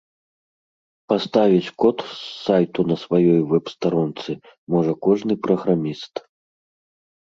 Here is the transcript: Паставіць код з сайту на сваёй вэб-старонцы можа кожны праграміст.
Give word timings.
Паставіць 1.13 1.73
код 1.83 1.97
з 2.15 2.17
сайту 2.45 2.87
на 2.93 2.99
сваёй 3.03 3.39
вэб-старонцы 3.55 4.31
можа 4.77 4.93
кожны 5.09 5.33
праграміст. 5.49 6.29